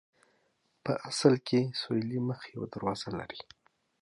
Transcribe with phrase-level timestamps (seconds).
[0.83, 3.41] په اصل کې سویلي مخ یوه دروازه لري.